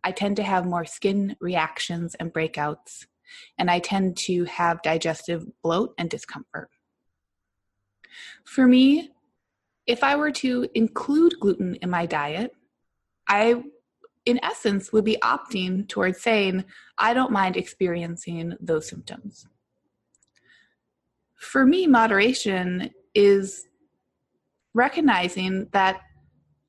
I 0.04 0.12
tend 0.12 0.38
to 0.38 0.44
have 0.44 0.66
more 0.66 0.86
skin 0.86 1.36
reactions 1.40 2.16
and 2.16 2.34
breakouts. 2.34 3.06
And 3.58 3.70
I 3.70 3.80
tend 3.80 4.18
to 4.18 4.46
have 4.46 4.82
digestive 4.82 5.46
bloat 5.62 5.94
and 5.98 6.10
discomfort. 6.10 6.70
For 8.44 8.68
me, 8.68 9.12
if 9.86 10.04
I 10.04 10.16
were 10.16 10.32
to 10.32 10.68
include 10.76 11.40
gluten 11.40 11.76
in 11.76 11.90
my 11.90 12.06
diet, 12.06 12.52
I, 13.28 13.64
in 14.26 14.40
essence, 14.44 14.92
would 14.92 15.06
be 15.06 15.18
opting 15.24 15.88
towards 15.88 16.22
saying, 16.22 16.66
I 16.98 17.14
don't 17.14 17.32
mind 17.32 17.58
experiencing 17.58 18.54
those 18.60 18.88
symptoms. 18.88 19.48
For 21.36 21.66
me, 21.66 21.88
moderation 21.88 22.92
is 23.16 23.68
recognizing 24.74 25.68
that 25.72 26.02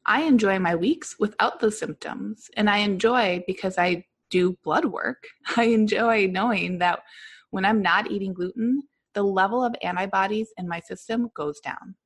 I 0.07 0.23
enjoy 0.23 0.59
my 0.59 0.75
weeks 0.75 1.17
without 1.19 1.61
the 1.61 1.71
symptoms. 1.71 2.51
And 2.57 2.71
I 2.71 2.79
enjoy 2.79 3.45
because 3.47 3.77
I 3.79 4.05
do 4.31 4.57
blood 4.65 4.85
work. 4.85 5.25
I 5.57 5.65
enjoy 5.65 6.27
knowing 6.27 6.79
that 6.79 7.01
when 7.51 7.65
I'm 7.65 7.83
not 7.83 8.11
eating 8.11 8.33
gluten, 8.33 8.83
the 9.15 9.23
level 9.23 9.65
of 9.65 9.75
antibodies 9.83 10.49
in 10.57 10.69
my 10.69 10.81
system 10.81 11.31
goes 11.35 11.61
down. 11.61 11.97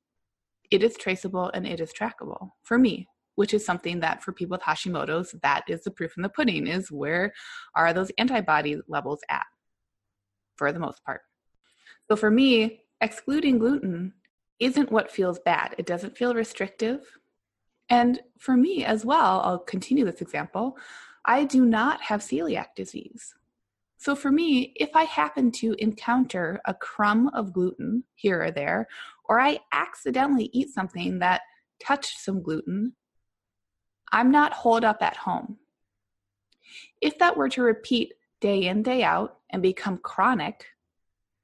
It 0.71 0.83
is 0.83 0.97
traceable 0.97 1.51
and 1.53 1.67
it 1.67 1.79
is 1.79 1.93
trackable 1.93 2.49
for 2.63 2.77
me, 2.77 3.07
which 3.35 3.53
is 3.53 3.63
something 3.63 3.99
that 3.99 4.23
for 4.23 4.33
people 4.33 4.55
with 4.55 4.61
Hashimoto's, 4.61 5.35
that 5.43 5.63
is 5.67 5.83
the 5.83 5.91
proof 5.91 6.13
in 6.17 6.23
the 6.23 6.29
pudding 6.29 6.65
is 6.65 6.91
where 6.91 7.31
are 7.75 7.93
those 7.93 8.11
antibody 8.17 8.77
levels 8.87 9.19
at 9.29 9.45
for 10.55 10.71
the 10.71 10.79
most 10.79 11.03
part. 11.05 11.21
So 12.09 12.15
for 12.15 12.31
me, 12.31 12.81
excluding 13.01 13.59
gluten 13.59 14.13
isn't 14.59 14.91
what 14.91 15.11
feels 15.11 15.39
bad. 15.39 15.75
It 15.77 15.85
doesn't 15.85 16.17
feel 16.17 16.33
restrictive. 16.33 17.01
And 17.89 18.19
for 18.39 18.55
me 18.55 18.85
as 18.85 19.05
well, 19.05 19.41
I'll 19.41 19.59
continue 19.59 20.05
this 20.05 20.21
example. 20.21 20.77
I 21.25 21.45
do 21.45 21.65
not 21.65 22.01
have 22.01 22.21
celiac 22.21 22.75
disease. 22.75 23.33
So 23.97 24.15
for 24.15 24.31
me, 24.31 24.73
if 24.75 24.89
I 24.95 25.03
happen 25.03 25.51
to 25.53 25.75
encounter 25.79 26.61
a 26.65 26.73
crumb 26.73 27.29
of 27.29 27.53
gluten 27.53 28.03
here 28.13 28.43
or 28.43 28.51
there, 28.51 28.87
or 29.27 29.39
I 29.39 29.59
accidentally 29.71 30.49
eat 30.53 30.69
something 30.69 31.19
that 31.19 31.41
touched 31.83 32.19
some 32.19 32.43
gluten, 32.43 32.93
I'm 34.11 34.31
not 34.31 34.53
holed 34.53 34.83
up 34.83 35.01
at 35.01 35.17
home. 35.17 35.57
If 37.01 37.17
that 37.19 37.35
were 37.35 37.49
to 37.49 37.63
repeat 37.63 38.13
day 38.41 38.67
in, 38.67 38.83
day 38.83 39.03
out 39.03 39.39
and 39.49 39.61
become 39.61 39.97
chronic, 39.97 40.65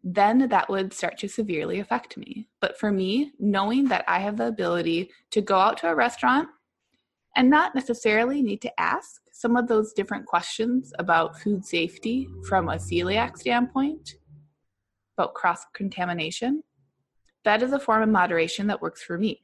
then 0.04 0.50
that 0.50 0.70
would 0.70 0.94
start 0.94 1.18
to 1.20 1.28
severely 1.28 1.80
affect 1.80 2.18
me. 2.18 2.48
But 2.60 2.80
for 2.80 2.92
me, 2.92 3.32
knowing 3.40 3.88
that 3.88 4.04
I 4.08 4.20
have 4.20 4.38
the 4.38 4.48
ability 4.48 5.12
to 5.32 5.42
go 5.42 5.58
out 5.58 5.78
to 5.78 5.90
a 5.90 5.96
restaurant 5.96 6.50
and 7.36 7.50
not 7.50 7.76
necessarily 7.76 8.42
need 8.42 8.62
to 8.62 8.80
ask 8.80 9.21
some 9.32 9.56
of 9.56 9.68
those 9.68 9.94
different 9.94 10.26
questions 10.26 10.94
about 11.00 11.40
food 11.40 11.66
safety 11.66 12.28
from 12.48 12.70
a 12.70 12.76
celiac 12.76 13.38
standpoint, 13.38 14.16
about 15.18 15.34
cross 15.34 15.66
contamination, 15.74 16.64
that 17.44 17.64
is 17.64 17.74
a 17.74 17.80
form 17.80 18.04
of 18.04 18.10
moderation 18.10 18.68
that 18.68 18.82
works 18.82 19.02
for 19.02 19.18
me. 19.18 19.44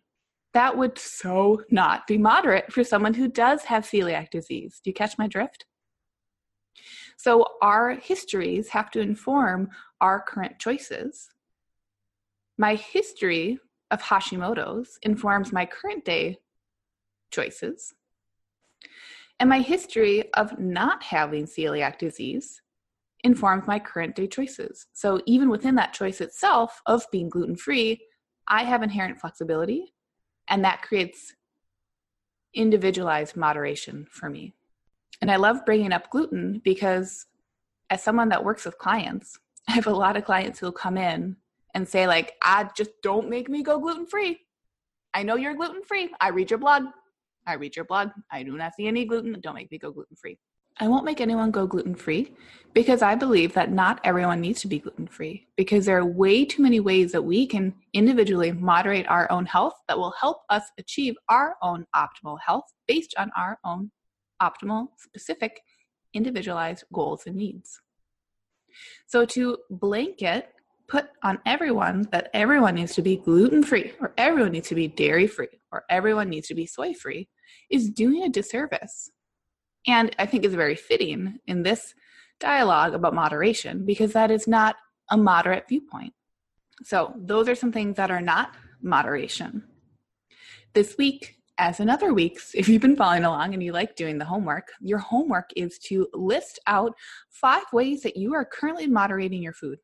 That 0.53 0.77
would 0.77 0.97
so 0.97 1.63
not 1.69 2.07
be 2.07 2.17
moderate 2.17 2.71
for 2.71 2.83
someone 2.83 3.13
who 3.13 3.27
does 3.27 3.63
have 3.63 3.85
celiac 3.85 4.29
disease. 4.29 4.79
Do 4.83 4.89
you 4.89 4.93
catch 4.93 5.17
my 5.17 5.27
drift? 5.27 5.65
So 7.17 7.45
our 7.61 7.91
histories 7.91 8.69
have 8.69 8.91
to 8.91 8.99
inform 8.99 9.69
our 10.01 10.21
current 10.21 10.59
choices. 10.59 11.29
My 12.57 12.75
history 12.75 13.59
of 13.89 14.01
Hashimoto's 14.01 14.99
informs 15.01 15.51
my 15.51 15.65
current 15.65 16.05
day 16.05 16.37
choices. 17.31 17.93
And 19.39 19.49
my 19.49 19.59
history 19.59 20.31
of 20.33 20.57
not 20.59 21.03
having 21.03 21.45
celiac 21.45 21.99
disease 21.99 22.61
informs 23.23 23.67
my 23.67 23.79
current 23.79 24.15
day 24.15 24.27
choices. 24.27 24.87
So 24.93 25.21
even 25.25 25.49
within 25.49 25.75
that 25.75 25.93
choice 25.93 26.21
itself 26.21 26.81
of 26.85 27.05
being 27.11 27.29
gluten 27.29 27.55
free, 27.55 28.01
I 28.47 28.63
have 28.63 28.83
inherent 28.83 29.19
flexibility, 29.19 29.93
and 30.47 30.63
that 30.63 30.81
creates 30.81 31.33
individualized 32.53 33.35
moderation 33.35 34.07
for 34.09 34.29
me. 34.29 34.53
And 35.21 35.29
I 35.29 35.35
love 35.35 35.65
bringing 35.65 35.91
up 35.91 36.09
gluten 36.09 36.61
because 36.63 37.25
as 37.89 38.03
someone 38.03 38.29
that 38.29 38.43
works 38.43 38.65
with 38.65 38.77
clients, 38.77 39.37
I 39.67 39.73
have 39.73 39.87
a 39.87 39.91
lot 39.91 40.15
of 40.17 40.25
clients 40.25 40.59
who'll 40.59 40.71
come 40.71 40.97
in 40.97 41.35
and 41.73 41.87
say, 41.87 42.07
like, 42.07 42.33
I 42.41 42.69
just 42.75 42.91
don't 43.03 43.29
make 43.29 43.49
me 43.49 43.63
go 43.63 43.79
gluten 43.79 44.05
free. 44.05 44.39
I 45.13 45.23
know 45.23 45.35
you're 45.35 45.55
gluten 45.55 45.83
free. 45.83 46.09
I 46.21 46.29
read 46.29 46.49
your 46.49 46.59
blog. 46.59 46.83
I 47.47 47.53
read 47.53 47.75
your 47.75 47.85
blog. 47.85 48.09
I 48.31 48.43
do 48.43 48.57
not 48.57 48.73
see 48.75 48.87
any 48.87 49.05
gluten. 49.05 49.39
Don't 49.41 49.55
make 49.55 49.71
me 49.71 49.77
go 49.77 49.91
gluten 49.91 50.15
free. 50.15 50.37
I 50.79 50.87
won't 50.87 51.05
make 51.05 51.21
anyone 51.21 51.49
go 51.49 51.65
gluten 51.65 51.95
free 51.95 52.35
because 52.73 53.01
I 53.01 53.15
believe 53.15 53.53
that 53.53 53.71
not 53.71 53.99
everyone 54.03 54.41
needs 54.41 54.61
to 54.61 54.67
be 54.67 54.77
gluten 54.77 55.07
free 55.07 55.47
because 55.55 55.85
there 55.85 55.97
are 55.97 56.05
way 56.05 56.45
too 56.45 56.61
many 56.61 56.79
ways 56.79 57.11
that 57.13 57.23
we 57.23 57.47
can 57.47 57.73
individually 57.93 58.51
moderate 58.51 59.07
our 59.07 59.31
own 59.31 59.47
health 59.47 59.73
that 59.87 59.97
will 59.97 60.13
help 60.19 60.41
us 60.49 60.65
achieve 60.77 61.15
our 61.29 61.55
own 61.63 61.87
optimal 61.95 62.37
health 62.45 62.65
based 62.87 63.15
on 63.17 63.31
our 63.35 63.57
own 63.65 63.89
optimal, 64.39 64.89
specific, 64.97 65.59
individualized 66.13 66.83
goals 66.93 67.23
and 67.25 67.35
needs. 67.35 67.79
So 69.07 69.25
to 69.25 69.57
blanket 69.71 70.49
put 70.87 71.07
on 71.23 71.39
everyone 71.45 72.07
that 72.11 72.29
everyone 72.33 72.75
needs 72.75 72.95
to 72.95 73.01
be 73.01 73.17
gluten 73.17 73.63
free 73.63 73.91
or 73.99 74.13
everyone 74.17 74.51
needs 74.51 74.69
to 74.69 74.75
be 74.75 74.87
dairy 74.87 75.27
free 75.27 75.47
or 75.71 75.83
everyone 75.89 76.29
needs 76.29 76.47
to 76.47 76.55
be 76.55 76.65
soy 76.65 76.93
free 76.93 77.27
is 77.69 77.89
doing 77.89 78.23
a 78.23 78.29
disservice 78.29 79.11
and 79.87 80.15
I 80.19 80.25
think 80.25 80.45
is 80.45 80.53
very 80.53 80.75
fitting 80.75 81.39
in 81.47 81.63
this 81.63 81.93
dialogue 82.39 82.93
about 82.93 83.13
moderation 83.13 83.85
because 83.85 84.13
that 84.13 84.31
is 84.31 84.47
not 84.47 84.75
a 85.09 85.17
moderate 85.17 85.67
viewpoint. 85.67 86.13
So, 86.83 87.13
those 87.17 87.47
are 87.47 87.55
some 87.55 87.71
things 87.71 87.95
that 87.95 88.11
are 88.11 88.21
not 88.21 88.51
moderation. 88.81 89.63
This 90.73 90.95
week, 90.97 91.37
as 91.57 91.79
in 91.79 91.89
other 91.89 92.13
weeks, 92.13 92.51
if 92.53 92.69
you've 92.69 92.81
been 92.81 92.95
following 92.95 93.23
along 93.23 93.53
and 93.53 93.63
you 93.63 93.71
like 93.71 93.95
doing 93.95 94.17
the 94.17 94.25
homework, 94.25 94.67
your 94.81 94.99
homework 94.99 95.49
is 95.55 95.79
to 95.85 96.07
list 96.13 96.59
out 96.67 96.93
five 97.29 97.65
ways 97.73 98.01
that 98.03 98.17
you 98.17 98.33
are 98.35 98.45
currently 98.45 98.87
moderating 98.87 99.41
your 99.41 99.53
food. 99.53 99.79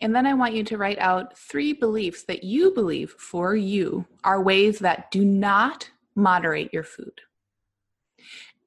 And 0.00 0.14
then 0.14 0.26
I 0.26 0.34
want 0.34 0.54
you 0.54 0.62
to 0.64 0.78
write 0.78 0.98
out 0.98 1.36
three 1.36 1.72
beliefs 1.72 2.22
that 2.24 2.44
you 2.44 2.72
believe 2.72 3.10
for 3.18 3.56
you 3.56 4.06
are 4.22 4.40
ways 4.40 4.78
that 4.80 5.10
do 5.10 5.24
not 5.24 5.90
moderate 6.14 6.72
your 6.72 6.84
food. 6.84 7.20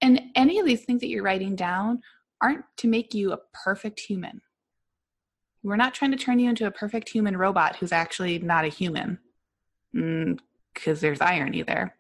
And 0.02 0.22
any 0.36 0.60
of 0.60 0.66
these 0.66 0.84
things 0.84 1.02
that 1.02 1.10
you're 1.10 1.24
writing 1.24 1.56
down 1.56 2.02
aren't 2.42 2.66
to 2.78 2.88
make 2.88 3.14
you 3.14 3.32
a 3.32 3.40
perfect 3.54 4.00
human. 4.00 4.42
We're 5.64 5.76
not 5.76 5.94
trying 5.94 6.12
to 6.12 6.18
turn 6.18 6.40
you 6.40 6.50
into 6.50 6.66
a 6.66 6.72
perfect 6.72 7.10
human 7.10 7.38
robot 7.38 7.76
who's 7.76 7.92
actually 7.92 8.40
not 8.40 8.66
a 8.66 8.70
human, 8.70 9.20
because 9.94 10.98
mm, 10.98 11.00
there's 11.00 11.22
irony 11.22 11.62
there. 11.62 11.96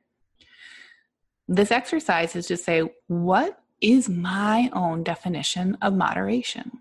This 1.48 1.72
exercise 1.72 2.36
is 2.36 2.48
to 2.48 2.58
say, 2.58 2.90
what 3.08 3.60
is 3.82 4.10
my 4.10 4.70
own 4.74 5.04
definition 5.04 5.78
of 5.82 5.94
moderation? 5.94 6.72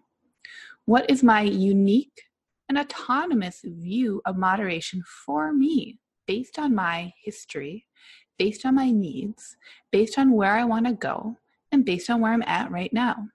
What 0.87 1.11
is 1.11 1.23
my 1.23 1.43
unique 1.43 2.23
and 2.71 2.79
autonomous 2.79 3.61
view 3.65 4.23
of 4.25 4.39
moderation 4.39 5.03
for 5.05 5.53
me 5.53 5.99
based 6.27 6.59
on 6.59 6.75
my 6.75 7.13
history 7.23 7.85
based 8.41 8.65
on 8.65 8.75
my 8.75 8.91
needs, 8.91 9.59
based 9.93 10.19
on 10.19 10.33
where 10.33 10.57
I 10.57 10.65
want 10.65 10.87
to 10.87 10.95
go, 10.95 11.37
and 11.73 11.85
based 11.85 12.09
on 12.09 12.23
where 12.23 12.33
I'm 12.33 12.43
at 12.47 12.71
right 12.71 12.91
now. 12.91 13.29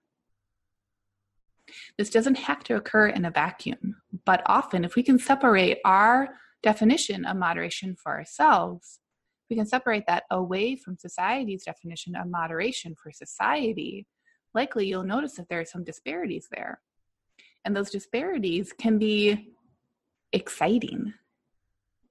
This 1.96 2.10
doesn't 2.10 2.40
have 2.40 2.64
to 2.64 2.76
occur 2.76 3.10
in 3.10 3.24
a 3.24 3.30
vacuum, 3.30 3.98
but 4.26 4.42
often, 4.48 4.84
if 4.84 4.96
we 4.96 5.04
can 5.04 5.20
separate 5.20 5.78
our 5.86 6.30
definition 6.64 7.24
of 7.24 7.38
moderation 7.38 7.96
for 7.96 8.14
ourselves, 8.14 9.00
we 9.48 9.56
can 9.56 9.68
separate 9.68 10.08
that 10.08 10.24
away 10.32 10.76
from 10.76 10.98
society's 10.98 11.66
definition 11.66 12.16
of 12.16 12.26
moderation 12.26 12.96
for 12.96 13.12
society, 13.12 14.08
likely 14.56 14.88
you'll 14.88 15.04
notice 15.04 15.34
that 15.34 15.50
there 15.50 15.62
are 15.62 15.66
some 15.66 15.84
disparities 15.84 16.48
there. 16.50 16.82
And 17.66 17.76
those 17.76 17.90
disparities 17.90 18.72
can 18.72 18.98
be 18.98 19.54
exciting 20.32 21.14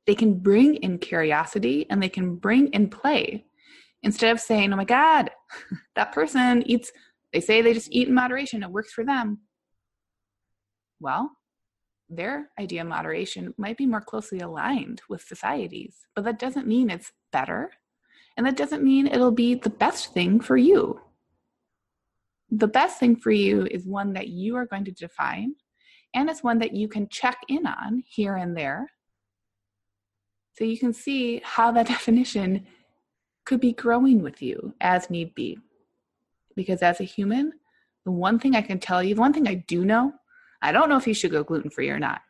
they 0.07 0.15
can 0.15 0.35
bring 0.35 0.77
in 0.77 0.99
curiosity 0.99 1.87
and 1.89 2.03
they 2.03 2.09
can 2.09 2.37
bring 2.37 2.69
in 2.69 2.89
play 2.89 3.45
instead 4.03 4.33
of 4.33 4.41
saying, 4.41 4.73
oh 4.73 4.77
my 4.77 4.85
God, 4.85 5.31
that 5.97 6.13
person 6.13 6.63
eats, 6.67 6.93
they 7.33 7.41
say 7.41 7.63
they 7.63 7.73
just 7.73 7.93
eat 7.93 8.09
in 8.09 8.15
moderation, 8.15 8.63
it 8.63 8.71
works 8.71 8.93
for 8.93 9.05
them. 9.05 9.41
Well, 11.01 11.31
their 12.11 12.51
idea 12.61 12.83
of 12.83 12.89
moderation 12.89 13.55
might 13.57 13.79
be 13.79 13.87
more 13.87 14.03
closely 14.03 14.41
aligned 14.41 15.01
with 15.09 15.23
society's, 15.23 16.07
but 16.15 16.25
that 16.25 16.39
doesn't 16.39 16.67
mean 16.67 16.91
it's 16.91 17.13
better. 17.33 17.71
And 18.37 18.47
that 18.47 18.57
doesn't 18.57 18.83
mean 18.83 19.07
it'll 19.07 19.31
be 19.31 19.55
the 19.55 19.71
best 19.71 20.13
thing 20.13 20.41
for 20.41 20.57
you. 20.57 21.01
The 22.51 22.69
best 22.69 22.99
thing 22.99 23.17
for 23.17 23.31
you 23.31 23.67
is 23.71 23.87
one 23.87 24.13
that 24.13 24.29
you 24.29 24.57
are 24.57 24.67
going 24.67 24.85
to 24.85 24.93
define, 24.93 25.55
and 26.15 26.31
it's 26.31 26.43
one 26.43 26.59
that 26.61 26.75
you 26.75 26.89
can 26.89 27.09
check 27.09 27.39
in 27.49 27.67
on 27.67 28.05
here 28.07 28.37
and 28.37 28.57
there 28.57 28.91
so 30.55 30.65
you 30.65 30.79
can 30.79 30.93
see 30.93 31.41
how 31.45 31.73
that 31.73 31.87
definition 31.89 32.67
could 33.45 33.61
be 33.61 33.73
growing 33.73 34.23
with 34.23 34.41
you 34.41 34.75
as 34.81 35.11
need 35.11 35.35
be. 35.35 35.59
Because 36.57 36.83
as 36.83 37.01
a 37.01 37.05
human, 37.05 37.53
the 38.05 38.13
one 38.13 38.39
thing 38.39 38.55
I 38.55 38.63
can 38.63 38.79
tell 38.79 39.03
you, 39.03 39.15
the 39.15 39.21
one 39.21 39.33
thing 39.33 39.49
I 39.49 39.55
do 39.55 39.85
know, 39.85 40.13
I 40.63 40.73
don't 40.73 40.89
know 40.89 40.97
if 40.97 41.07
you 41.07 41.15
should 41.15 41.33
go 41.33 41.43
gluten 41.43 41.71
free 41.71 41.91
or 41.91 41.99
not. 41.99 42.23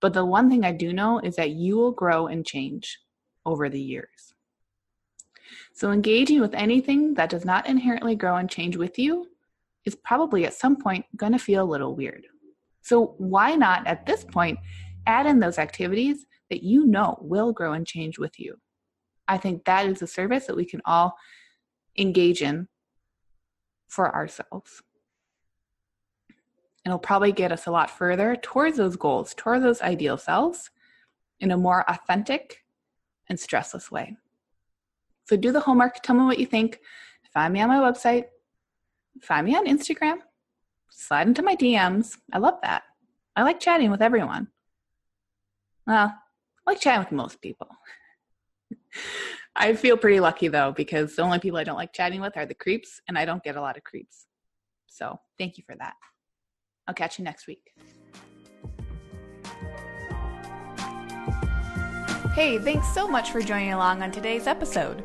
But 0.00 0.14
the 0.14 0.24
one 0.24 0.50
thing 0.50 0.64
I 0.64 0.72
do 0.72 0.92
know 0.92 1.20
is 1.20 1.36
that 1.36 1.50
you 1.50 1.76
will 1.76 1.92
grow 1.92 2.26
and 2.26 2.44
change 2.44 2.98
over 3.46 3.68
the 3.68 3.80
years. 3.80 4.34
So 5.80 5.92
engaging 5.92 6.42
with 6.42 6.52
anything 6.52 7.14
that 7.14 7.30
does 7.30 7.46
not 7.46 7.66
inherently 7.66 8.14
grow 8.14 8.36
and 8.36 8.50
change 8.50 8.76
with 8.76 8.98
you 8.98 9.28
is 9.86 9.94
probably 9.94 10.44
at 10.44 10.52
some 10.52 10.76
point 10.76 11.06
going 11.16 11.32
to 11.32 11.38
feel 11.38 11.62
a 11.62 11.72
little 11.72 11.96
weird. 11.96 12.26
So 12.82 13.14
why 13.16 13.54
not 13.54 13.86
at 13.86 14.04
this 14.04 14.22
point 14.22 14.58
add 15.06 15.24
in 15.24 15.40
those 15.40 15.56
activities 15.58 16.26
that 16.50 16.62
you 16.62 16.84
know 16.84 17.16
will 17.22 17.54
grow 17.54 17.72
and 17.72 17.86
change 17.86 18.18
with 18.18 18.38
you. 18.38 18.56
I 19.26 19.38
think 19.38 19.64
that 19.64 19.86
is 19.86 20.02
a 20.02 20.06
service 20.06 20.44
that 20.48 20.56
we 20.56 20.66
can 20.66 20.82
all 20.84 21.16
engage 21.96 22.42
in 22.42 22.68
for 23.88 24.14
ourselves. 24.14 24.82
It'll 26.84 26.98
probably 26.98 27.32
get 27.32 27.52
us 27.52 27.66
a 27.66 27.70
lot 27.70 27.90
further 27.90 28.36
towards 28.36 28.76
those 28.76 28.96
goals, 28.96 29.32
towards 29.34 29.62
those 29.62 29.80
ideal 29.80 30.18
selves 30.18 30.70
in 31.40 31.50
a 31.50 31.56
more 31.56 31.88
authentic 31.88 32.64
and 33.30 33.38
stressless 33.38 33.90
way. 33.90 34.18
So 35.30 35.36
do 35.36 35.52
the 35.52 35.60
homework, 35.60 36.02
tell 36.02 36.16
me 36.16 36.24
what 36.24 36.40
you 36.40 36.46
think. 36.46 36.80
Find 37.32 37.52
me 37.52 37.60
on 37.60 37.68
my 37.68 37.78
website, 37.78 38.24
find 39.22 39.46
me 39.46 39.54
on 39.54 39.64
Instagram, 39.64 40.16
slide 40.90 41.28
into 41.28 41.40
my 41.40 41.54
DMs. 41.54 42.16
I 42.32 42.38
love 42.38 42.58
that. 42.64 42.82
I 43.36 43.44
like 43.44 43.60
chatting 43.60 43.92
with 43.92 44.02
everyone. 44.02 44.48
Well, 45.86 46.12
I 46.12 46.70
like 46.70 46.80
chatting 46.80 46.98
with 46.98 47.12
most 47.12 47.40
people. 47.40 47.68
I 49.54 49.74
feel 49.74 49.96
pretty 49.96 50.18
lucky 50.18 50.48
though, 50.48 50.72
because 50.76 51.14
the 51.14 51.22
only 51.22 51.38
people 51.38 51.60
I 51.60 51.64
don't 51.64 51.76
like 51.76 51.92
chatting 51.92 52.20
with 52.20 52.36
are 52.36 52.44
the 52.44 52.54
creeps, 52.54 53.00
and 53.06 53.16
I 53.16 53.24
don't 53.24 53.44
get 53.44 53.54
a 53.54 53.60
lot 53.60 53.76
of 53.76 53.84
creeps. 53.84 54.26
So 54.88 55.16
thank 55.38 55.58
you 55.58 55.62
for 55.64 55.76
that. 55.76 55.94
I'll 56.88 56.94
catch 56.94 57.20
you 57.20 57.24
next 57.24 57.46
week. 57.46 57.70
Hey, 62.34 62.58
thanks 62.58 62.92
so 62.92 63.06
much 63.06 63.30
for 63.30 63.40
joining 63.40 63.74
along 63.74 64.02
on 64.02 64.10
today's 64.10 64.48
episode. 64.48 65.04